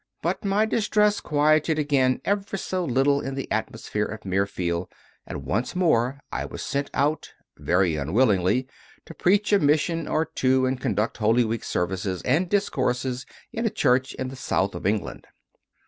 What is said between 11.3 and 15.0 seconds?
Week services and discourses in a church in the south of